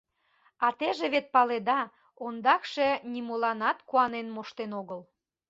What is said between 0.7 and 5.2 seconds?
теже вет паледа, ондакше нимоланат куанен моштен огыл.